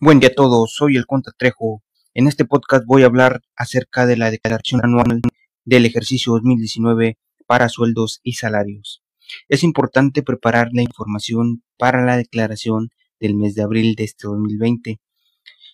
Buen 0.00 0.20
día 0.20 0.28
a 0.28 0.34
todos, 0.34 0.74
soy 0.76 0.96
el 0.96 1.06
Conta 1.06 1.32
Trejo. 1.36 1.82
En 2.14 2.28
este 2.28 2.44
podcast 2.44 2.84
voy 2.86 3.02
a 3.02 3.06
hablar 3.06 3.42
acerca 3.56 4.06
de 4.06 4.16
la 4.16 4.30
declaración 4.30 4.80
anual 4.84 5.22
del 5.64 5.86
ejercicio 5.86 6.34
2019 6.34 7.18
para 7.48 7.68
sueldos 7.68 8.20
y 8.22 8.34
salarios. 8.34 9.02
Es 9.48 9.64
importante 9.64 10.22
preparar 10.22 10.68
la 10.72 10.82
información 10.82 11.64
para 11.76 12.04
la 12.04 12.16
declaración 12.16 12.90
del 13.18 13.34
mes 13.34 13.56
de 13.56 13.62
abril 13.62 13.96
de 13.96 14.04
este 14.04 14.28
2020. 14.28 15.00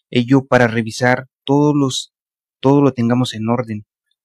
Ello 0.09 0.47
para 0.47 0.69
revisar 0.69 1.27
todos 1.45 1.75
los, 1.77 2.15
todo 2.61 2.81
lo 2.81 2.95
tengamos 2.95 3.35
en 3.35 3.51
orden, 3.51 3.85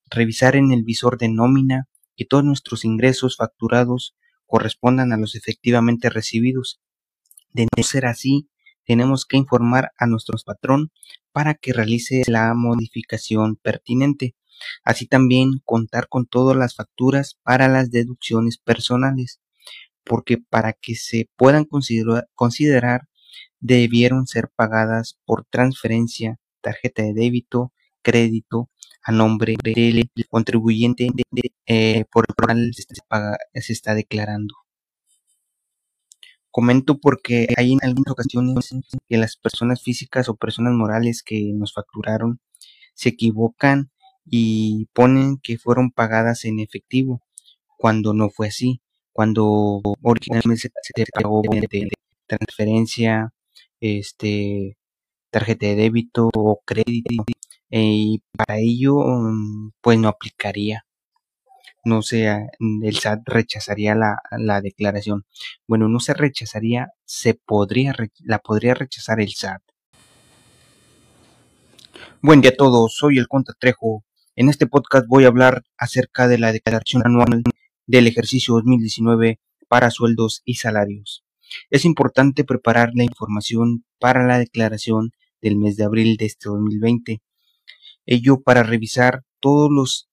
revisar 0.09 0.55
en 0.55 0.71
el 0.71 0.83
visor 0.83 1.17
de 1.17 1.27
nómina 1.27 1.89
que 2.15 2.23
todos 2.23 2.45
nuestros 2.45 2.85
ingresos 2.85 3.35
facturados 3.35 4.15
correspondan 4.45 5.11
a 5.11 5.17
los 5.17 5.35
efectivamente 5.35 6.09
recibidos. 6.09 6.79
De 7.51 7.67
no 7.75 7.83
ser 7.83 8.05
así, 8.05 8.47
tenemos 8.89 9.27
que 9.27 9.37
informar 9.37 9.91
a 9.99 10.07
nuestro 10.07 10.35
patrón 10.43 10.91
para 11.31 11.53
que 11.53 11.73
realice 11.73 12.23
la 12.25 12.55
modificación 12.55 13.55
pertinente. 13.55 14.35
Así 14.83 15.05
también 15.05 15.61
contar 15.63 16.07
con 16.09 16.25
todas 16.25 16.57
las 16.57 16.73
facturas 16.73 17.37
para 17.43 17.67
las 17.67 17.91
deducciones 17.91 18.57
personales, 18.57 19.41
porque 20.03 20.39
para 20.39 20.73
que 20.73 20.95
se 20.95 21.29
puedan 21.35 21.65
considerar, 22.33 23.07
debieron 23.59 24.25
ser 24.25 24.49
pagadas 24.55 25.19
por 25.23 25.45
transferencia, 25.45 26.39
tarjeta 26.59 27.03
de 27.03 27.13
débito, 27.13 27.71
crédito, 28.01 28.71
a 29.03 29.11
nombre 29.11 29.53
del 29.63 30.09
contribuyente 30.29 31.09
eh, 31.67 32.05
por 32.11 32.25
el 32.27 32.33
cual 32.33 32.71
se 33.53 33.73
está 33.73 33.93
declarando. 33.93 34.55
Comento 36.59 36.97
porque 36.97 37.47
hay 37.55 37.71
en 37.71 37.79
algunas 37.83 38.11
ocasiones 38.11 38.69
que 39.07 39.17
las 39.17 39.37
personas 39.37 39.81
físicas 39.81 40.27
o 40.27 40.35
personas 40.35 40.73
morales 40.73 41.23
que 41.23 41.53
nos 41.53 41.73
facturaron 41.73 42.41
se 42.93 43.07
equivocan 43.07 43.91
y 44.25 44.89
ponen 44.91 45.37
que 45.37 45.57
fueron 45.57 45.89
pagadas 45.89 46.43
en 46.43 46.59
efectivo 46.59 47.21
cuando 47.77 48.13
no 48.13 48.29
fue 48.29 48.49
así, 48.49 48.81
cuando 49.13 49.81
originalmente 50.01 50.69
se 50.81 51.05
pagó 51.13 51.41
de 51.43 51.87
transferencia, 52.27 53.33
este, 53.79 54.75
tarjeta 55.29 55.65
de 55.65 55.75
débito 55.75 56.29
o 56.35 56.59
crédito 56.65 57.23
y 57.69 58.21
para 58.35 58.59
ello 58.59 58.97
mm, 58.97 59.71
pues 59.79 59.97
no 59.97 60.09
aplicaría 60.09 60.83
no 61.83 62.01
sea, 62.01 62.47
el 62.59 62.95
SAT 62.97 63.21
rechazaría 63.25 63.95
la, 63.95 64.17
la 64.31 64.61
declaración. 64.61 65.25
Bueno, 65.67 65.87
no 65.87 65.99
se 65.99 66.13
rechazaría, 66.13 66.89
se 67.05 67.33
podría, 67.33 67.93
la 68.19 68.39
podría 68.39 68.73
rechazar 68.73 69.19
el 69.21 69.33
SAT. 69.33 69.61
Buen 72.21 72.41
día 72.41 72.51
a 72.51 72.55
todos, 72.55 72.95
soy 72.97 73.17
el 73.17 73.27
Conta 73.27 73.53
Trejo. 73.57 74.03
En 74.35 74.49
este 74.49 74.67
podcast 74.67 75.05
voy 75.07 75.25
a 75.25 75.29
hablar 75.29 75.63
acerca 75.77 76.27
de 76.27 76.37
la 76.37 76.51
declaración 76.51 77.01
anual 77.05 77.43
del 77.87 78.07
ejercicio 78.07 78.55
2019 78.55 79.39
para 79.69 79.89
sueldos 79.89 80.41
y 80.43 80.55
salarios. 80.55 81.23
Es 81.69 81.85
importante 81.85 82.43
preparar 82.43 82.91
la 82.93 83.03
información 83.03 83.85
para 83.99 84.25
la 84.25 84.37
declaración 84.37 85.11
del 85.41 85.55
mes 85.55 85.77
de 85.77 85.85
abril 85.85 86.17
de 86.17 86.25
este 86.25 86.49
2020. 86.49 87.21
Ello 88.05 88.41
para 88.41 88.63
revisar 88.63 89.23
todos 89.39 89.69
los 89.71 90.08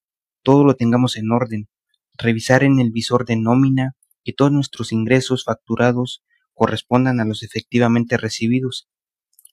todo 0.47 0.63
lo 0.63 0.77
tengamos 0.77 1.17
en 1.17 1.33
orden, 1.33 1.69
revisar 2.17 2.63
en 2.63 2.79
el 2.79 2.93
visor 2.93 3.27
de 3.27 3.35
nómina 3.35 3.97
que 4.23 4.33
todos 4.33 4.53
nuestros 4.53 4.93
ingresos 4.93 5.43
facturados 5.43 6.23
correspondan 6.55 7.19
a 7.19 7.25
los 7.25 7.43
efectivamente 7.43 8.17
recibidos. 8.17 8.89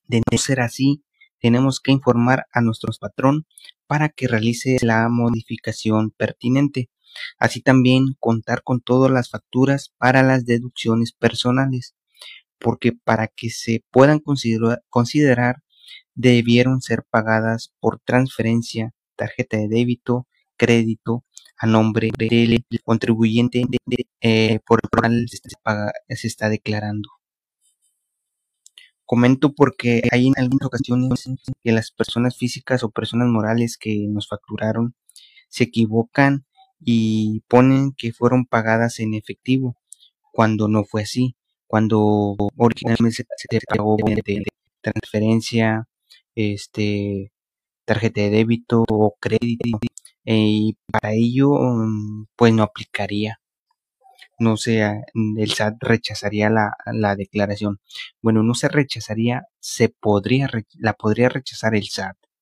De 0.06 0.22
no 0.32 0.38
ser 0.38 0.62
así, 0.62 1.04
tenemos 1.40 1.80
que 1.80 1.94
informar 1.94 2.46
a 2.54 2.62
nuestro 2.62 2.94
patrón 3.00 3.48
para 3.88 4.10
que 4.10 4.28
realice 4.28 4.78
la 4.82 5.10
modificación 5.10 6.12
pertinente. 6.12 6.92
Así 7.40 7.59
también 7.59 8.14
contar 8.20 8.62
con 8.62 8.80
todas 8.80 9.09
las 9.09 9.32
facturas 9.32 9.96
para 9.98 10.22
las 10.22 10.46
deducciones 10.46 11.12
personales, 11.12 11.96
porque 12.59 12.92
para 12.92 13.30
que 13.30 13.50
se 13.50 13.84
puedan 13.90 14.20
considerar 14.20 15.64
debieron 16.14 16.82
ser 16.82 17.03
pagadas 17.09 17.74
por 17.80 18.00
transferencia, 18.00 18.94
tarjeta 19.16 19.58
de 19.58 19.68
débito, 19.70 20.28
crédito 20.63 21.24
a 21.57 21.68
nombre 21.68 22.09
del 22.18 22.66
contribuyente 22.84 23.63
eh, 24.22 24.59
por 24.66 24.79
el 24.81 24.90
cual 24.90 25.25
se, 25.29 26.28
está 26.28 26.50
declarando. 26.50 27.09
Comento 29.06 29.53
porque 29.53 30.02
hay 30.12 30.28
en 30.28 30.34
algunas 30.38 30.68
ocasiones 30.68 31.25
que 31.63 31.72
las 31.72 31.91
personas 31.91 32.38
físicas 32.38 32.84
o 32.84 32.90
personas 32.90 33.28
morales 33.28 33.78
que 33.78 34.07
nos 34.09 34.28
facturaron 34.28 34.96
se 35.50 35.66
equivocan 35.66 36.46
y 36.79 37.41
ponen 37.47 37.91
que 37.91 38.13
fueron 38.13 38.46
pagadas 38.46 39.00
en 39.00 39.13
efectivo 39.13 39.78
cuando 40.31 40.68
no 40.68 40.84
fue 40.85 41.03
así, 41.03 41.35
cuando 41.68 42.35
originalmente 42.57 43.23
se, 43.38 43.59
pagó 43.68 43.97
de 43.97 44.44
transferencia, 44.81 45.88
este, 46.35 47.31
tarjeta 47.85 48.22
de 48.22 48.29
débito 48.31 48.85
o 48.90 49.16
crédito 49.19 49.79
y 50.25 50.78
para 50.91 51.13
ello 51.13 51.51
mm, 51.53 52.28
pues 52.35 52.53
no 52.53 52.63
aplicaría 52.63 53.39
no 54.39 54.57
sea 54.57 55.01
el 55.38 55.51
SAT 55.51 55.78
rechazaría 55.79 56.50
la, 56.50 56.75
la 56.85 57.16
declaración. 57.16 57.79
Bueno 58.22 58.44
no 58.44 58.53
se 58.56 58.67
rechazaría 58.69 59.44
se 59.59 59.89
podría 59.89 60.50
la 60.79 60.94
podría 60.94 61.29
rechazar 61.29 61.75
el 61.75 61.88
SAT 61.89 62.17